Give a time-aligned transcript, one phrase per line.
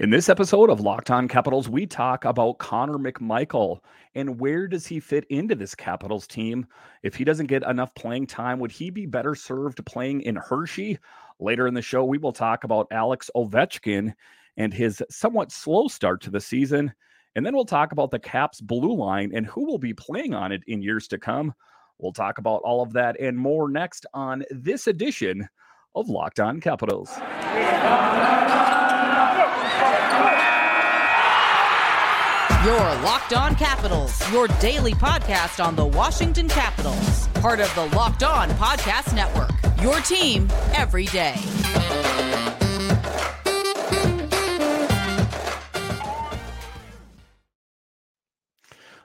[0.00, 3.80] In this episode of Locked On Capitals, we talk about Connor McMichael
[4.14, 6.68] and where does he fit into this Capitals team?
[7.02, 11.00] If he doesn't get enough playing time, would he be better served playing in Hershey?
[11.40, 14.14] Later in the show, we will talk about Alex Ovechkin
[14.56, 16.92] and his somewhat slow start to the season.
[17.34, 20.52] And then we'll talk about the Caps blue line and who will be playing on
[20.52, 21.52] it in years to come.
[21.98, 25.48] We'll talk about all of that and more next on this edition
[25.96, 27.10] of Locked On Capitals.
[32.64, 38.24] Your Locked On Capitals, your daily podcast on the Washington Capitals, part of the Locked
[38.24, 39.52] On Podcast Network.
[39.80, 41.36] Your team every day.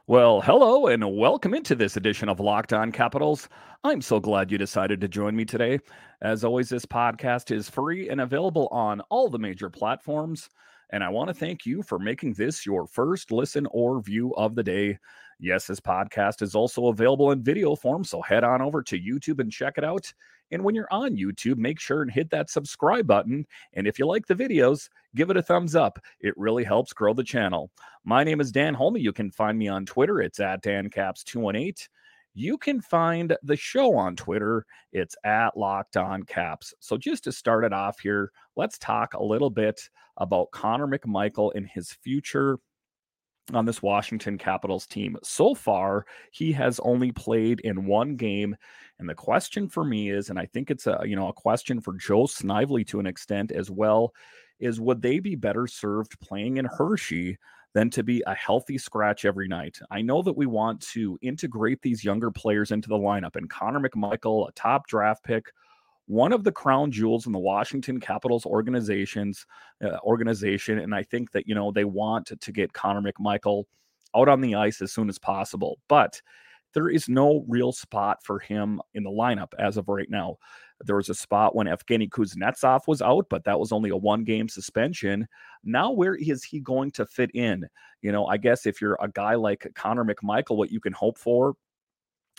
[0.08, 3.50] Well, hello and welcome into this edition of Locked On Capitals.
[3.84, 5.78] I'm so glad you decided to join me today.
[6.24, 10.50] As always, this podcast is free and available on all the major platforms.
[10.94, 14.54] And I want to thank you for making this your first listen or view of
[14.54, 15.00] the day.
[15.40, 19.40] Yes, this podcast is also available in video form, so head on over to YouTube
[19.40, 20.14] and check it out.
[20.52, 23.48] And when you're on YouTube, make sure and hit that subscribe button.
[23.74, 25.98] And if you like the videos, give it a thumbs up.
[26.20, 27.72] It really helps grow the channel.
[28.06, 28.98] My name is Dan Holme.
[28.98, 30.22] You can find me on Twitter.
[30.22, 31.88] It's at DanCaps218.
[32.34, 34.66] You can find the show on Twitter.
[34.92, 36.74] It's at Locked On Caps.
[36.80, 41.52] So just to start it off here, let's talk a little bit about Connor McMichael
[41.56, 42.58] and his future
[43.54, 45.18] on this Washington Capitals team.
[45.22, 48.56] So far, he has only played in one game.
[49.00, 51.82] And the question for me is, and I think it's a you know a question
[51.82, 54.14] for Joe Snively to an extent as well,
[54.60, 57.38] is would they be better served playing in Hershey
[57.74, 59.80] than to be a healthy scratch every night?
[59.92, 63.80] I know that we want to integrate these younger players into the lineup, and Connor
[63.80, 65.52] McMichael, a top draft pick,
[66.06, 69.46] one of the crown jewels in the Washington Capitals organizations
[69.84, 73.66] uh, organization, and I think that you know they want to, to get Connor McMichael
[74.16, 76.22] out on the ice as soon as possible, but
[76.74, 80.38] there is no real spot for him in the lineup as of right now.
[80.86, 84.24] There was a spot when Evgeny Kuznetsov was out, but that was only a one
[84.24, 85.28] game suspension.
[85.64, 87.66] Now, where is he going to fit in?
[88.02, 91.18] You know, I guess if you're a guy like Connor McMichael, what you can hope
[91.18, 91.56] for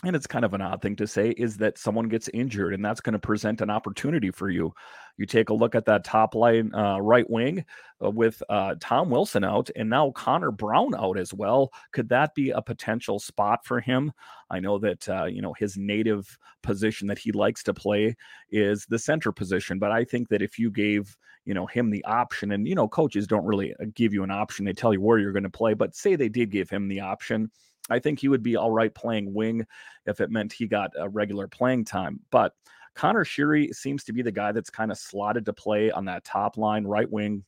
[0.03, 2.83] and it's kind of an odd thing to say is that someone gets injured and
[2.83, 4.73] that's going to present an opportunity for you.
[5.17, 7.63] You take a look at that top line uh, right wing
[8.03, 11.71] uh, with uh, tom wilson out and now connor brown out as well.
[11.93, 14.11] Could that be a potential spot for him?
[14.49, 18.15] I know that uh, you know his native position that he likes to play
[18.51, 22.03] is the center position but i think that if you gave you know him the
[22.05, 24.65] option and you know coaches don't really uh, give you an option.
[24.65, 27.01] They tell you where you're going to play but say they did give him the
[27.01, 27.51] option
[27.89, 29.65] I think he would be all right playing wing
[30.05, 32.19] if it meant he got a regular playing time.
[32.31, 32.53] But
[32.95, 36.23] Conor Sheary seems to be the guy that's kind of slotted to play on that
[36.23, 37.43] top line, right wing,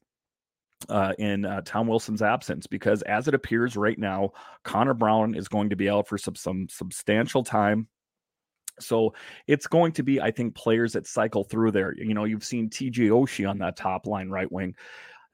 [0.89, 4.31] uh, in uh, Tom Wilson's absence because as it appears right now,
[4.63, 7.87] Connor Brown is going to be out for some, some substantial time.
[8.79, 9.15] So
[9.47, 11.95] it's going to be, I think, players that cycle through there.
[11.95, 14.75] You know, you've seen TJ Oshie on that top line right wing.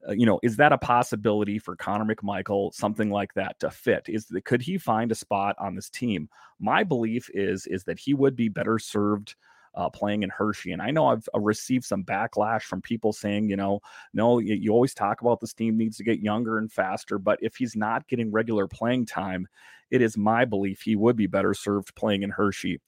[0.07, 4.05] Uh, you know, is that a possibility for Connor McMichael, something like that to fit?
[4.07, 6.29] Is that could he find a spot on this team?
[6.59, 9.35] My belief is is that he would be better served
[9.75, 10.71] uh, playing in Hershey.
[10.71, 13.79] And I know I've uh, received some backlash from people saying, you know,
[14.13, 17.39] no, you, you, always talk about this team needs to get younger and faster, but
[17.41, 19.47] if he's not getting regular playing time,
[19.89, 22.79] it is my belief he would be better served playing in Hershey.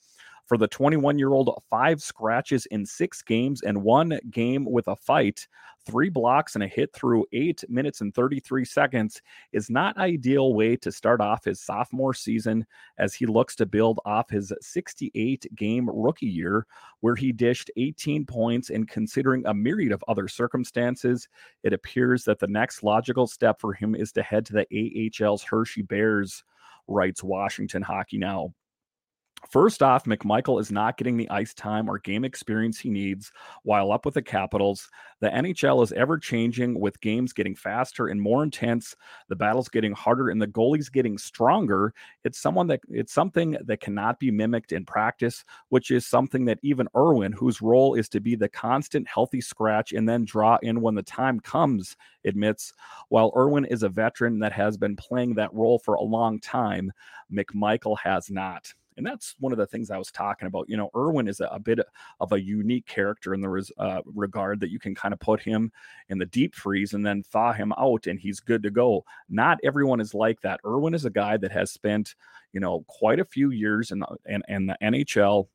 [0.45, 4.95] For the 21 year old, five scratches in six games and one game with a
[4.95, 5.47] fight,
[5.87, 9.21] three blocks and a hit through eight minutes and 33 seconds
[9.53, 12.63] is not ideal way to start off his sophomore season
[12.99, 16.67] as he looks to build off his 68 game rookie year
[16.99, 18.69] where he dished 18 points.
[18.69, 21.27] And considering a myriad of other circumstances
[21.63, 25.41] it appears that the next logical step for him is to head to the AHL's
[25.41, 26.43] Hershey Bears
[26.87, 28.53] writes Washington Hockey Now
[29.49, 33.31] First off, McMichael is not getting the ice time or game experience he needs
[33.63, 34.89] while up with the Capitals.
[35.19, 38.95] The NHL is ever changing with games getting faster and more intense,
[39.29, 41.93] the battles getting harder and the goalies getting stronger.
[42.23, 46.59] It's someone that it's something that cannot be mimicked in practice, which is something that
[46.63, 50.81] even Irwin, whose role is to be the constant healthy scratch and then draw in
[50.81, 51.95] when the time comes,
[52.25, 52.73] admits.
[53.09, 56.91] While Irwin is a veteran that has been playing that role for a long time,
[57.31, 58.73] McMichael has not.
[58.97, 60.69] And that's one of the things I was talking about.
[60.69, 61.79] You know, Irwin is a, a bit
[62.19, 65.41] of a unique character in the res, uh, regard that you can kind of put
[65.41, 65.71] him
[66.09, 69.03] in the deep freeze and then thaw him out and he's good to go.
[69.29, 70.59] Not everyone is like that.
[70.65, 72.15] Irwin is a guy that has spent,
[72.53, 75.47] you know, quite a few years in the, in, in the NHL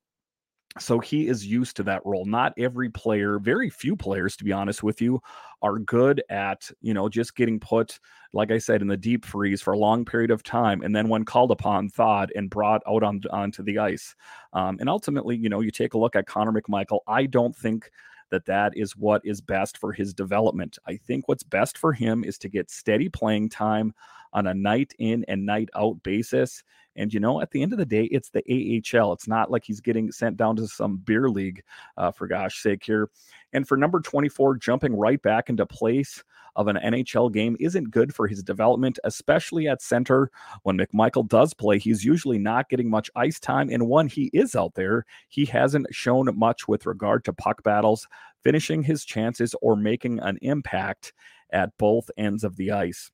[0.78, 2.24] So he is used to that role.
[2.24, 5.20] Not every player, very few players, to be honest with you,
[5.62, 7.98] are good at, you know, just getting put,
[8.32, 10.82] like I said, in the deep freeze for a long period of time.
[10.82, 14.14] And then when called upon, thawed and brought out on, onto the ice.
[14.52, 17.00] Um, and ultimately, you know, you take a look at Connor McMichael.
[17.08, 17.90] I don't think
[18.30, 20.78] that that is what is best for his development.
[20.86, 23.92] I think what's best for him is to get steady playing time
[24.32, 26.62] on a night in and night out basis
[27.00, 29.14] and you know, at the end of the day, it's the AHL.
[29.14, 31.62] It's not like he's getting sent down to some beer league,
[31.96, 33.08] uh, for gosh sake, here.
[33.54, 36.22] And for number 24, jumping right back into place
[36.56, 40.30] of an NHL game isn't good for his development, especially at center.
[40.64, 43.70] When McMichael does play, he's usually not getting much ice time.
[43.70, 48.06] And when he is out there, he hasn't shown much with regard to puck battles,
[48.44, 51.14] finishing his chances, or making an impact
[51.50, 53.10] at both ends of the ice.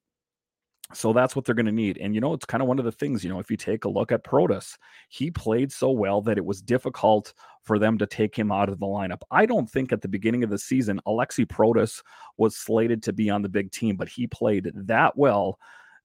[0.95, 1.99] So that's what they're going to need.
[1.99, 3.85] And, you know, it's kind of one of the things, you know, if you take
[3.85, 4.77] a look at Protas,
[5.09, 7.35] he played so well that it was difficult
[7.65, 9.23] for them to take him out of the lineup.
[9.31, 12.03] I don't think at the beginning of the season, Alexi Protas
[12.37, 15.59] was slated to be on the big team, but he played that well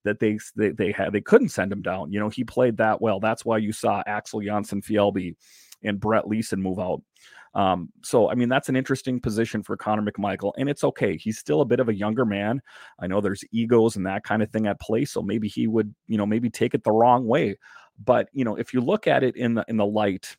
[0.03, 2.11] that they they, they had they couldn't send him down.
[2.11, 3.19] You know, he played that well.
[3.19, 5.35] That's why you saw Axel Jonsson-Fjällby
[5.83, 7.03] and Brett Leason move out.
[7.53, 11.17] Um, so, I mean, that's an interesting position for Connor McMichael, and it's okay.
[11.17, 12.61] He's still a bit of a younger man.
[12.99, 15.93] I know there's egos and that kind of thing at play, so maybe he would,
[16.07, 17.57] you know, maybe take it the wrong way.
[18.03, 20.35] But you know, if you look at it in the in the light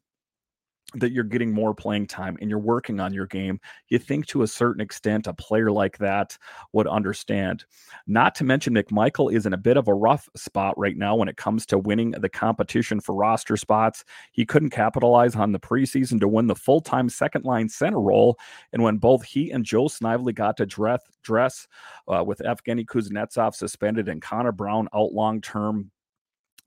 [0.94, 4.42] that you're getting more playing time and you're working on your game, you think to
[4.42, 6.36] a certain extent a player like that
[6.72, 7.64] would understand.
[8.06, 11.28] Not to mention, McMichael is in a bit of a rough spot right now when
[11.28, 14.04] it comes to winning the competition for roster spots.
[14.32, 18.38] He couldn't capitalize on the preseason to win the full time second line center role.
[18.72, 21.66] And when both he and Joe Snively got to dress, dress
[22.08, 25.90] uh, with Evgeny Kuznetsov suspended and Connor Brown out long term,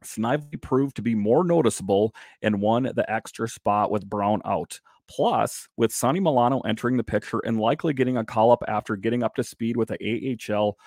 [0.06, 4.80] Snively proved to be more noticeable and won the extra spot with Brown out.
[5.08, 9.24] Plus, with Sonny Milano entering the picture and likely getting a call up after getting
[9.24, 10.78] up to speed with the AHL,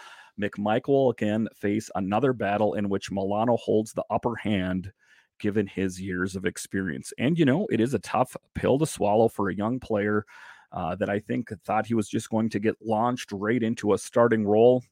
[0.41, 4.93] McMichael will again face another battle in which Milano holds the upper hand
[5.39, 7.13] given his years of experience.
[7.19, 10.25] And, you know, it is a tough pill to swallow for a young player
[10.73, 13.99] uh, that I think thought he was just going to get launched right into a
[13.99, 14.83] starting role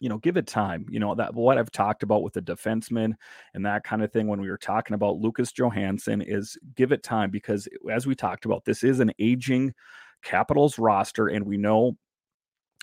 [0.00, 0.86] you know, give it time.
[0.90, 3.14] You know, that what I've talked about with the defenseman
[3.54, 7.02] and that kind of thing when we were talking about Lucas Johansen is give it
[7.02, 9.74] time because as we talked about, this is an aging
[10.22, 11.96] Capitals roster, and we know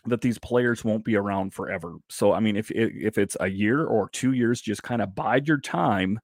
[0.06, 1.96] that these players won't be around forever.
[2.10, 5.48] So, I mean, if if it's a year or two years, just kind of bide
[5.48, 6.20] your time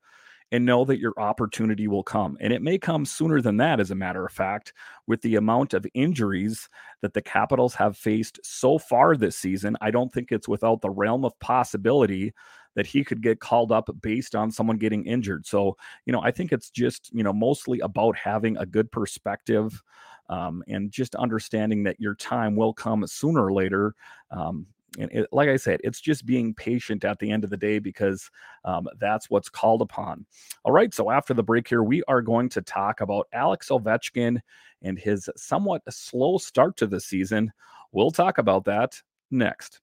[0.52, 2.38] and know that your opportunity will come.
[2.42, 4.74] And it may come sooner than that, as a matter of fact,
[5.08, 6.68] with the amount of injuries
[7.02, 9.78] that the Capitals have faced so far this season.
[9.80, 12.34] I don't think it's without the realm of possibility
[12.76, 15.46] that he could get called up based on someone getting injured.
[15.46, 19.82] So, you know, I think it's just, you know, mostly about having a good perspective.
[20.30, 23.96] Um, and just understanding that your time will come sooner or later.
[24.32, 24.66] Um,
[25.00, 27.80] and it, like I said, it's just being patient at the end of the day
[27.80, 28.30] because
[28.66, 30.26] um, that's what's called upon.
[30.64, 30.94] All right.
[30.94, 34.40] So after the break here, we are going to talk about Alex Ovechkin
[34.82, 37.54] and his somewhat slow start to the season.
[37.92, 39.80] We'll talk about that next.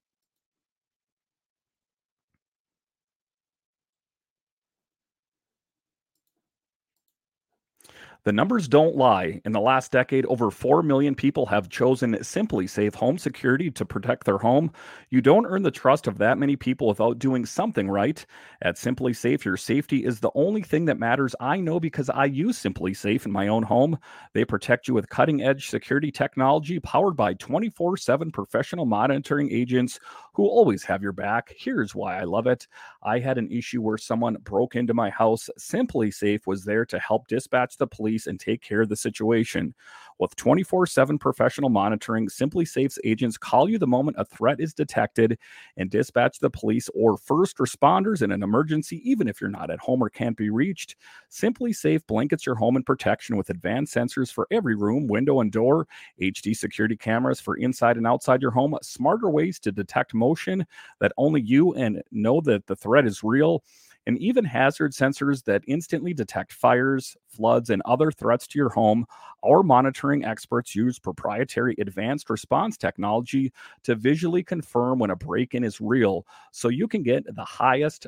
[8.29, 9.41] The numbers don't lie.
[9.47, 14.25] In the last decade, over 4 million people have chosen SimpliSafe Home Security to protect
[14.25, 14.71] their home.
[15.09, 18.27] You don't earn the trust of that many people without doing something right.
[18.61, 21.35] At SimpliSafe, your safety is the only thing that matters.
[21.41, 23.99] I know because I use SimpliSafe in my own home.
[24.35, 30.01] They protect you with cutting edge security technology powered by 24 7 professional monitoring agents
[30.39, 31.53] who always have your back.
[31.59, 32.69] Here's why I love it.
[33.03, 35.51] I had an issue where someone broke into my house.
[35.59, 39.75] SimpliSafe was there to help dispatch the police and take care of the situation.
[40.19, 45.39] With 24 7 professional monitoring, SimpliSafe's agents call you the moment a threat is detected
[45.77, 49.79] and dispatch the police or first responders in an emergency, even if you're not at
[49.79, 50.97] home or can't be reached.
[51.31, 55.87] SimpliSafe blankets your home in protection with advanced sensors for every room, window, and door,
[56.21, 60.67] HD security cameras for inside and outside your home, smarter ways to detect motion
[61.01, 63.63] that only you and know that the threat is real
[64.09, 69.05] and even hazard sensors that instantly detect fires, floods, and other threats to your home.
[69.45, 73.53] Our monitoring experts use proprietary advanced response technology
[73.85, 78.07] to visually confirm when a break in is real so you can get the highest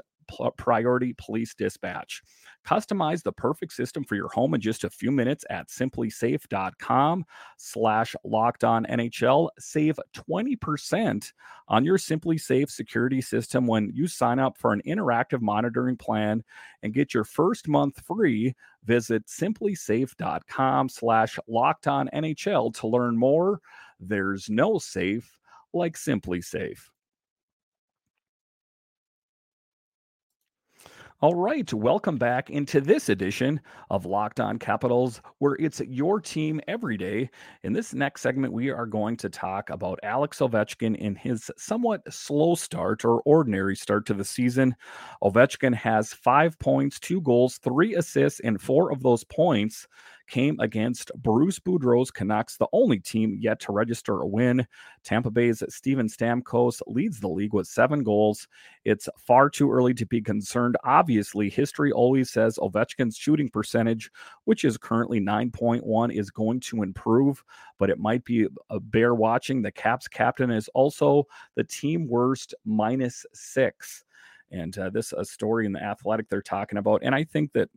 [0.56, 2.22] Priority Police Dispatch.
[2.66, 7.24] Customize the perfect system for your home in just a few minutes at simplisafe.com
[7.56, 9.48] slash locked on NHL.
[9.58, 11.32] Save 20%
[11.68, 16.44] on your SimpliSafe security system when you sign up for an interactive monitoring plan
[16.82, 18.54] and get your first month free.
[18.84, 23.60] Visit simplisafe.com slash locked on NHL to learn more.
[23.98, 25.38] There's no safe
[25.72, 26.80] like SimpliSafe.
[31.22, 33.60] All right, welcome back into this edition
[33.90, 37.28] of Locked On Capitals, where it's your team every day.
[37.62, 42.10] In this next segment, we are going to talk about Alex Ovechkin in his somewhat
[42.10, 44.74] slow start or ordinary start to the season.
[45.22, 49.86] Ovechkin has five points, two goals, three assists, and four of those points
[50.30, 54.66] came against Bruce Boudreau's Canucks, the only team yet to register a win.
[55.02, 58.46] Tampa Bay's Steven Stamkos leads the league with seven goals.
[58.84, 60.76] It's far too early to be concerned.
[60.84, 64.10] Obviously, history always says Ovechkin's shooting percentage,
[64.44, 67.42] which is currently 9.1, is going to improve,
[67.78, 69.60] but it might be a bear watching.
[69.60, 71.24] The Caps captain is also
[71.56, 74.04] the team worst minus six.
[74.52, 77.02] And uh, this a story in the Athletic they're talking about.
[77.04, 77.68] And I think that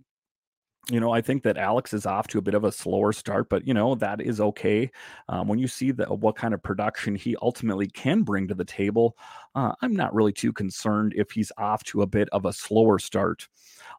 [0.92, 3.48] you know, I think that Alex is off to a bit of a slower start,
[3.48, 4.92] but you know that is okay.
[5.30, 8.66] Um, when you see that what kind of production he ultimately can bring to the
[8.66, 9.18] table,
[9.56, 13.00] uh, I'm not really too concerned if he's off to a bit of a slower
[13.00, 13.48] start.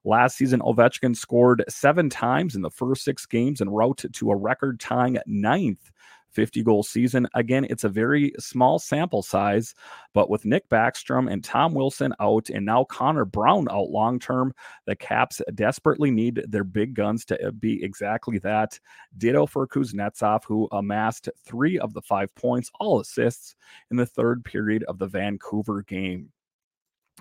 [0.05, 4.37] Last season, Ovechkin scored seven times in the first six games and wrote to a
[4.37, 5.91] record tying ninth
[6.35, 7.29] 50 goal season.
[7.35, 9.75] Again, it's a very small sample size,
[10.13, 14.53] but with Nick Backstrom and Tom Wilson out and now Connor Brown out long term,
[14.87, 18.79] the Caps desperately need their big guns to uh, be exactly that.
[19.17, 23.55] Ditto for Kuznetsov, who amassed three of the five points, all assists
[23.91, 26.31] in the third period of the Vancouver game.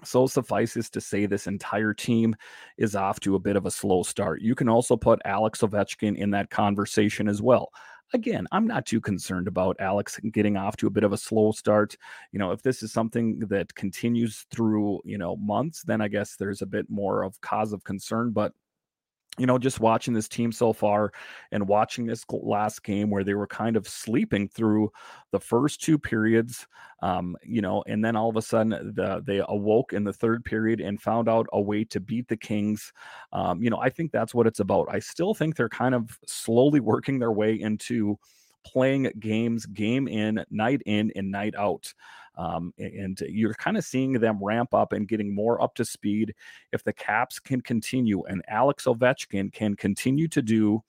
[0.04, 2.36] So suffices to say, this entire team
[2.78, 4.42] is off to a bit of a slow start.
[4.42, 7.70] You can also put Alex Ovechkin in that conversation as well
[8.14, 11.52] again, I'm not too concerned about Alex getting off to a bit of a slow
[11.52, 11.98] start.
[12.32, 16.36] You know, if this is something that continues through, you know, months, then I guess
[16.36, 18.32] there's a bit more of cause of concern.
[18.32, 18.54] But
[19.38, 21.12] you know, just watching this team so far
[21.52, 24.92] and watching this last game where they were kind of sleeping through
[25.32, 26.68] the first two periods,
[27.02, 30.46] um, you know, and then all of a sudden the, they awoke in the third
[30.46, 32.94] period and found out a way to beat the Kings.
[33.32, 34.88] Um, you know, I think that's what it's about.
[34.92, 38.20] I still think they're kind of slowly working their way into
[38.64, 41.94] playing games game in, night in, and night out.
[42.36, 46.34] Um, and you're kind of seeing them ramp up and getting more up to speed.
[46.72, 50.84] If the Caps can continue and Alex Ovechkin can continue to do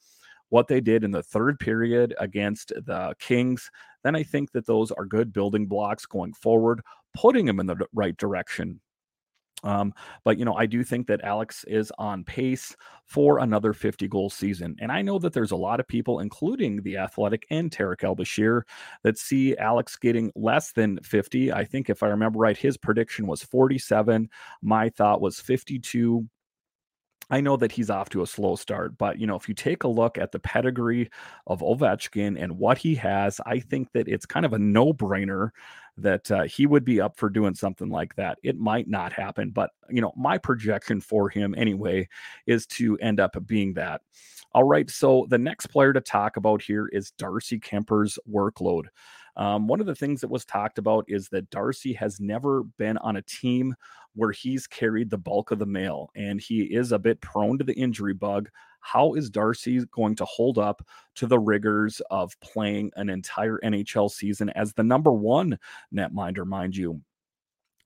[0.49, 3.71] what they did in the third period against the Kings,
[4.05, 6.81] then I think that those are good building blocks going forward,
[7.15, 8.81] putting them in the right direction
[9.65, 9.93] um,
[10.23, 14.31] but you know, I do think that Alex is on pace for another 50 goal
[14.31, 14.77] season.
[14.81, 18.63] And I know that there's a lot of people, including the athletic and Tarik El-Bashir,
[19.03, 21.53] that see Alex getting less than 50.
[21.53, 24.29] I think if I remember right, his prediction was 47.
[24.63, 26.29] My thought was 52.
[27.31, 29.85] I know that he's off to a slow start, but you know, if you take
[29.85, 31.11] a look at the pedigree
[31.47, 35.51] of Ovechkin and what he has, I think that it's kind of a no-brainer
[35.97, 38.39] that uh, he would be up for doing something like that.
[38.43, 42.09] It might not happen, but you know, my projection for him anyway
[42.47, 44.03] is to end up being that.
[44.53, 48.85] All right, so the next player to talk about here is Darcy Kuemper's workload.
[49.37, 52.99] Um, one of the things that was talked about is that Darcy has never been
[52.99, 53.75] on a team
[54.15, 57.65] where he's carried the bulk of the mail and he is a bit prone to
[57.65, 58.49] the injury bug.
[58.81, 60.87] How is Darcy going to hold up
[61.17, 65.59] to the rigors of playing an entire NHL season as the number one
[65.93, 67.01] netminder, mind you?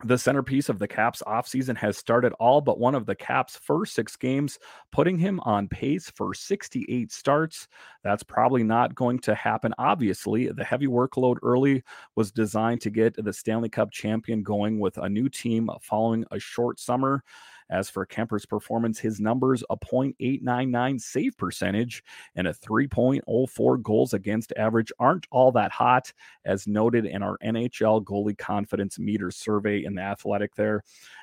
[0.04, 3.94] The centerpiece of the Caps offseason has started all but one of the Caps' first
[3.94, 4.58] six games,
[4.92, 7.66] putting him on pace for 68 starts.
[8.04, 9.74] That's probably not going to happen.
[9.76, 11.82] Obviously, the heavy workload early
[12.14, 16.38] was designed to get the Stanley Cup champion going with a new team following a
[16.38, 17.24] short summer.
[17.70, 22.02] As for Kuemper's performance, his numbers a .899 save percentage
[22.34, 26.12] and a 3.04 goals against average aren't all that hot,
[26.44, 30.54] as noted in our NHL goalie confidence meter survey in the Athletic.
[30.54, 30.82] There,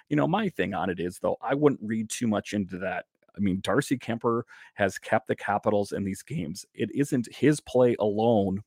[0.09, 3.05] you know, my thing on it is though, I wouldn't read too much into that.
[3.35, 4.43] I mean, Darcy Kuemper
[4.75, 6.65] has kept the Capitals in these games.
[6.73, 8.63] It isn't his play alone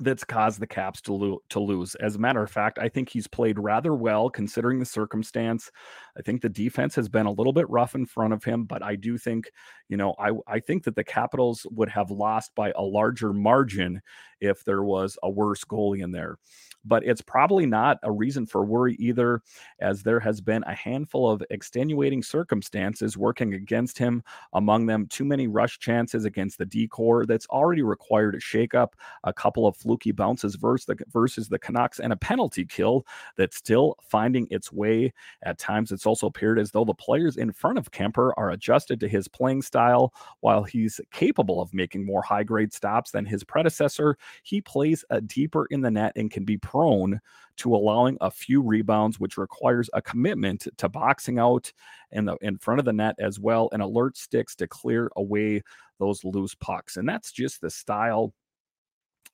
[0.00, 1.94] that's caused the Caps to, lo- to lose.
[1.96, 5.70] As a matter of fact, I think he's played rather well considering the circumstance.
[6.16, 8.82] I think the defense has been a little bit rough in front of him, but
[8.82, 9.50] I do think,
[9.88, 14.00] you know, I, I think that the Capitals would have lost by a larger margin
[14.40, 16.38] if there was a worse goalie in there.
[16.84, 19.42] But it's probably not a reason for worry either,
[19.80, 24.22] as there has been a handful of extenuating circumstances working against him.
[24.52, 28.92] Among them, too many rush chances against the decor that's already required a shakeup,
[29.24, 33.06] a couple of fluky bounces versus the, versus the Canucks, and a penalty kill
[33.36, 35.12] that's still finding its way.
[35.42, 39.00] At times, it's also appeared as though the players in front of Kuemper are adjusted
[39.00, 40.12] to his playing style.
[40.40, 45.20] While he's capable of making more high grade stops than his predecessor, he plays a
[45.20, 47.20] deeper in the net and can be prone
[47.56, 51.72] to allowing a few rebounds, which requires a commitment to boxing out
[52.12, 55.62] in the in front of the net as well, and alert sticks to clear away
[55.98, 56.96] those loose pucks.
[56.96, 58.32] And that's just the style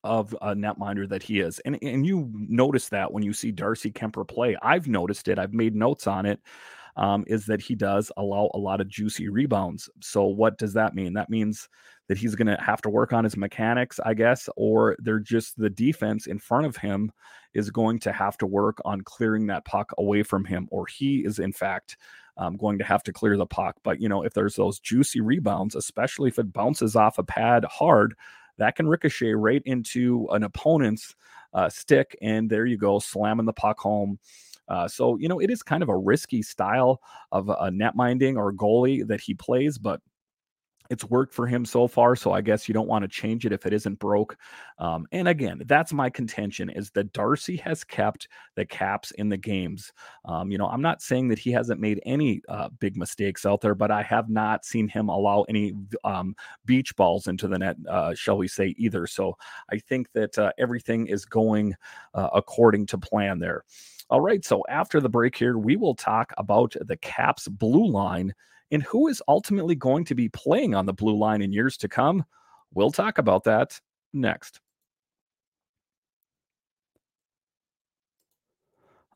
[0.04, 1.58] of a netminder that he is.
[1.60, 4.56] And and you notice that when you see Darcy Kuemper play.
[4.62, 5.38] I've noticed it.
[5.38, 6.40] I've made notes on it.
[6.96, 9.90] Um, is that he does allow a lot of juicy rebounds.
[10.00, 11.14] So what does that mean?
[11.14, 11.68] That means
[12.08, 15.58] that he's going to have to work on his mechanics, I guess, or they're just
[15.58, 17.10] the defense in front of him
[17.54, 21.24] is going to have to work on clearing that puck away from him, or he
[21.24, 21.96] is, in fact,
[22.36, 23.76] um, going to have to clear the puck.
[23.84, 27.64] But, you know, if there's those juicy rebounds, especially if it bounces off a pad
[27.64, 28.14] hard,
[28.58, 31.14] that can ricochet right into an opponent's
[31.54, 32.16] uh, stick.
[32.20, 34.18] And there you go, slamming the puck home.
[34.68, 37.00] Uh, so, you know, it is kind of a risky style
[37.32, 40.00] of a net minding or goalie that he plays, but
[40.90, 43.52] it's worked for him so far so i guess you don't want to change it
[43.52, 44.36] if it isn't broke
[44.78, 49.36] um, and again that's my contention is that darcy has kept the caps in the
[49.36, 49.92] games.
[50.24, 53.60] Um, you know i'm not saying that he hasn't made any uh, big mistakes out
[53.60, 55.74] there but i have not seen him allow any
[56.04, 59.06] um, beach balls into the net uh, shall we say either.
[59.06, 59.36] So
[59.70, 61.74] i think that uh, everything is going
[62.14, 63.64] uh, according to plan there.
[64.10, 68.34] All right so after the break here we will talk about the caps blue line
[68.70, 71.88] and who is ultimately going to be playing on the blue line in years to
[71.88, 72.24] come.
[72.72, 73.80] We'll talk about that
[74.12, 74.60] next.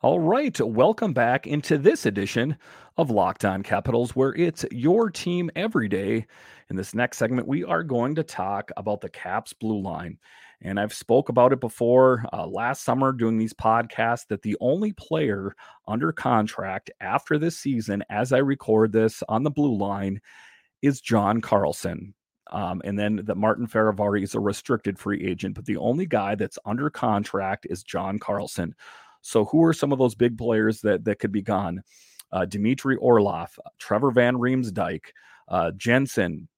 [0.00, 2.56] All right, welcome back into this edition
[2.98, 6.24] of Locked On Capitals, where it's your team every day.
[6.70, 10.16] In this next segment, we are going to talk about the Caps blue line.
[10.60, 14.92] And I've spoke about it before uh, last summer doing these podcasts that the only
[14.92, 15.54] player
[15.86, 20.20] under contract after this season, as I record this on the blue line,
[20.82, 22.14] is John Carlson.
[22.50, 26.34] Um, and then that Martin Fehervary is a restricted free agent, but the only guy
[26.34, 28.74] that's under contract is John Carlson.
[29.20, 31.83] So who are some of those big players that that could be gone?
[32.33, 35.00] Uh, Dmitry Orlov, Trevor Van Riemsdyk,
[35.48, 36.48] uh, Jensen,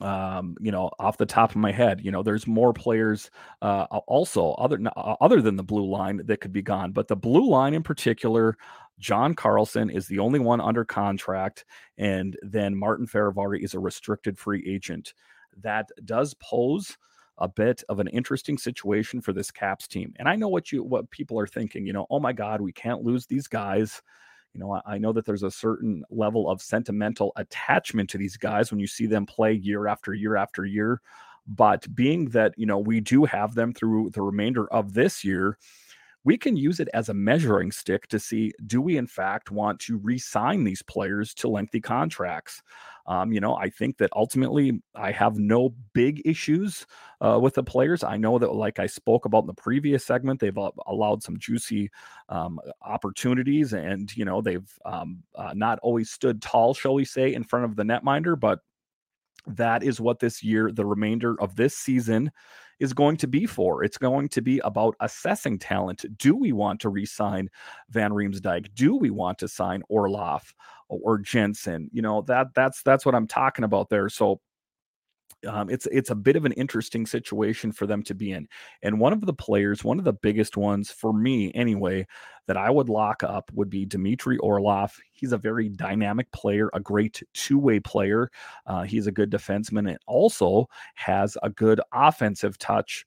[0.00, 3.30] um, you know, off the top of my head, you know, there's more players
[3.62, 7.48] uh, also other other than the blue line that could be gone, but the blue
[7.48, 8.56] line in particular,
[8.98, 11.64] John Carlson is the only one under contract,
[11.96, 15.14] and then Martin Fehervary is a restricted free agent.
[15.56, 16.96] That does pose
[17.38, 20.12] a bit of an interesting situation for this Caps team.
[20.16, 22.72] And I know what you what people are thinking, you know, oh my God, we
[22.72, 24.02] can't lose these guys.
[24.58, 28.36] You know, I, I know that there's a certain level of sentimental attachment to these
[28.36, 31.00] guys when you see them play year after year after year.
[31.46, 35.58] But being that, you know, we do have them through the remainder of this year,
[36.24, 39.80] we can use it as a measuring stick to see do we in fact want
[39.80, 42.62] to re-sign these players to lengthy contracts?
[43.06, 46.86] Um, you know i think that ultimately i have no big issues
[47.22, 48.04] uh, with the players.
[48.04, 51.90] I know that like i spoke about in the previous segment they've allowed some juicy
[52.28, 57.32] um, opportunities and you know they've um, uh, not always stood tall shall we say
[57.32, 58.60] in front of the netminder but
[59.46, 62.30] that is what this year the remainder of this season
[62.80, 63.84] is going to be for.
[63.84, 66.04] It's going to be about assessing talent.
[66.18, 67.50] Do we want to re-sign
[67.90, 68.74] Van Riemsdyk?
[68.74, 70.54] Do we want to sign Orlov
[70.88, 71.90] or Jensen?
[71.92, 74.08] You know that that's that's what I'm talking about there.
[74.08, 74.40] So
[75.46, 78.48] um, it's it's a bit of an interesting situation for them to be in.
[78.82, 82.06] And one of the players, one of the biggest ones for me anyway,
[82.46, 84.96] that I would lock up would be Dmitry Orlov.
[85.12, 88.30] He's a very dynamic player, a great two way player.
[88.66, 93.06] Uh, he's a good defenseman and also has a good offensive touch.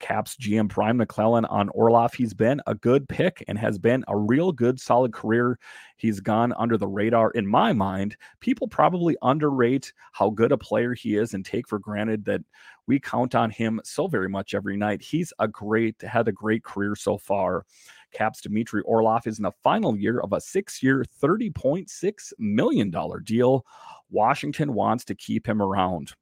[0.00, 2.14] Caps GM Brian MacLellan on Orlov.
[2.14, 5.58] He's been a good pick and has been a real good, solid career.
[5.96, 8.16] He's gone under the radar in my mind.
[8.40, 12.42] People probably underrate how good a player he is and take for granted that
[12.86, 15.00] we count on him so very much every night.
[15.00, 17.64] He's a great, had a great career so far.
[18.12, 23.64] Caps Dmitry Orlov is in the final year of a six year, $30.6 million deal.
[24.10, 26.12] Washington wants to keep him around.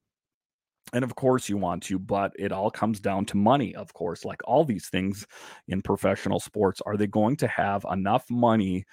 [0.93, 4.25] And of course, you want to, but it all comes down to money, of course,
[4.25, 5.27] like all these things
[5.69, 6.83] in professional sports.
[6.85, 8.85] Are they going to have enough money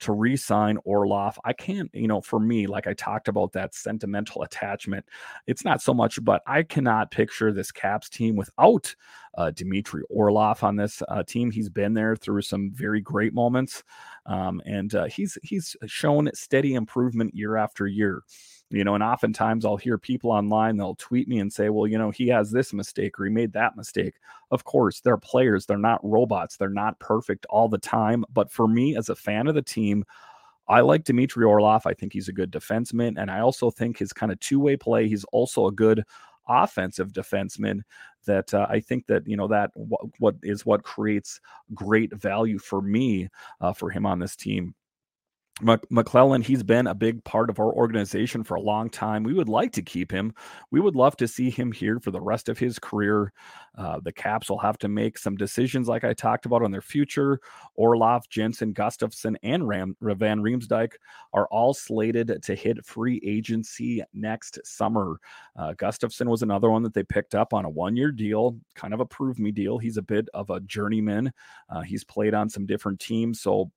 [0.00, 1.38] to re-sign Orlov.
[1.44, 5.06] I can't, you know, for me, like I talked about that sentimental attachment.
[5.46, 8.94] It's not so much, but I cannot picture this Caps team without
[9.36, 11.50] uh, Dmitry Orlov on this uh, team.
[11.50, 13.82] He's been there through some very great moments,
[14.26, 18.22] um, and uh, he's he's shown steady improvement year after year
[18.70, 21.98] you know and oftentimes i'll hear people online they'll tweet me and say well you
[21.98, 24.14] know he has this mistake or he made that mistake
[24.50, 28.66] of course they're players they're not robots they're not perfect all the time but for
[28.66, 30.04] me as a fan of the team
[30.68, 31.86] I like Dmitry Orlov.
[31.86, 33.20] I think he's a good defenseman.
[33.20, 36.02] And I also think his kind of two way play, he's also a good
[36.48, 37.80] offensive defenseman
[38.26, 41.40] that uh, I think that you know that w- what is what creates
[41.74, 43.28] great value for me
[43.60, 44.74] uh, for him on this team.
[45.62, 49.22] MacLellan, he's been a big part of our organization for a long time.
[49.22, 50.34] We would like to keep him.
[50.70, 53.32] We would love to see him here for the rest of his career.
[53.74, 56.82] Uh, the Caps will have to make some decisions, like I talked about, on their
[56.82, 57.40] future.
[57.74, 60.92] Orlov, Jensen, Gustafsson, and Ram, Van Riemsdyk
[61.32, 65.18] are all slated to hit free agency next summer.
[65.58, 68.92] Uh, Gustafsson was another one that they picked up on a one year deal, kind
[68.92, 69.78] of a prove me deal.
[69.78, 71.32] He's a bit of a journeyman.
[71.70, 73.40] Uh, he's played on some different teams.
[73.40, 73.70] So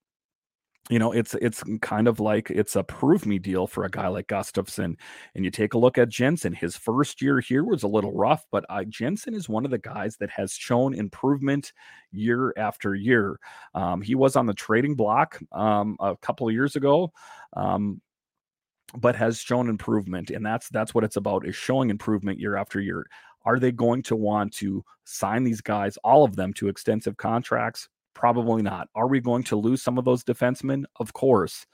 [0.90, 4.08] you know, it's it's kind of like it's a prove me deal for a guy
[4.08, 4.98] like Gustafsson.
[5.36, 6.52] And you take a look at Jensen.
[6.52, 9.78] His first year here was a little rough, but uh, Jensen is one of the
[9.78, 11.74] guys that has shown improvement
[12.12, 13.40] year after year.
[13.76, 17.14] Um, he was on the trading block um, a couple of years ago.
[17.54, 18.02] Um,
[18.98, 22.80] but has shown improvement and that's that's what it's about is showing improvement year after
[22.80, 23.06] year
[23.46, 27.88] are they going to want to sign these guys all of them to extensive contracts
[28.14, 28.90] Probably not.
[28.96, 30.84] Are we going to lose some of those defensemen?
[31.00, 31.66] Of course.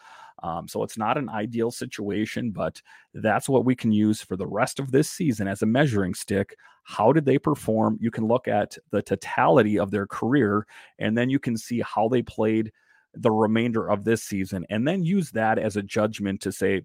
[0.43, 2.81] Um, so it's not an ideal situation, but
[3.13, 6.55] that's what we can use for the rest of this season as a measuring stick.
[6.83, 7.97] How did they perform?
[8.01, 10.67] You can look at the totality of their career,
[10.99, 12.71] and then you can see how they played
[13.13, 16.81] the remainder of this season, and then use that as a judgment to say,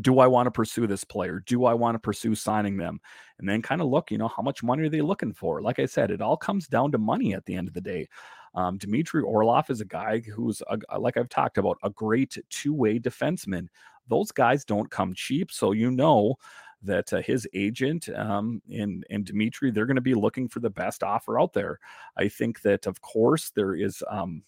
[0.00, 1.42] do I want to pursue this player?
[1.46, 3.00] Do I want to pursue signing them?
[3.38, 5.60] And then kind of look, you know, how much money are they looking for?
[5.60, 8.08] Like I said, it all comes down to money at the end of the day.
[8.54, 12.72] Um, Dmitry Orlov is a guy who's, a, like I've talked about, a great two
[12.72, 13.68] way defenseman.
[14.08, 15.50] Those guys don't come cheap.
[15.50, 16.36] So you know
[16.82, 20.70] that uh, his agent um, and, and Dmitry, they're going to be looking for the
[20.70, 21.80] best offer out there.
[22.16, 24.02] I think that, of course, there is.
[24.08, 24.44] Um,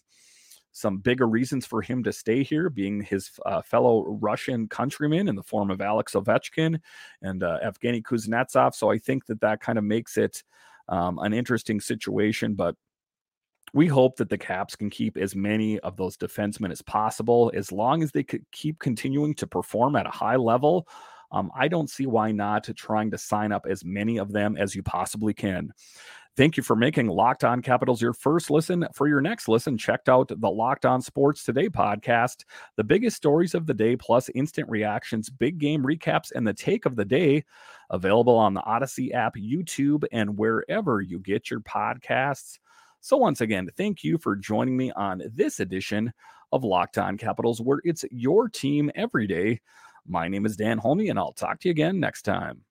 [0.73, 5.35] some bigger reasons for him to stay here, being his uh, fellow Russian countrymen in
[5.35, 6.79] the form of Alex Ovechkin
[7.23, 8.75] and uh, Evgeny Kuznetsov.
[8.75, 10.43] So I think that that kind of makes it
[10.87, 12.53] um, an interesting situation.
[12.53, 12.75] But
[13.73, 17.71] we hope that the Caps can keep as many of those defensemen as possible as
[17.71, 20.87] long as they could keep continuing to perform at a high level.
[21.31, 24.75] Um, I don't see why not trying to sign up as many of them as
[24.75, 25.73] you possibly can.
[26.37, 28.85] Thank you for making Locked On Capitals your first listen.
[28.93, 32.43] For your next listen, checked out the Locked On Sports Today podcast.
[32.75, 36.85] The biggest stories of the day, plus instant reactions, big game recaps, and the take
[36.85, 37.43] of the day.
[37.89, 42.59] Available on the Odyssey app, YouTube, and wherever you get your podcasts.
[43.01, 46.11] So, once again, thank you for joining me on this edition
[46.51, 49.61] of Locked On Capitals, where it's your team every day.
[50.05, 52.61] My name is Dan Holme, and I'll talk to you again next time.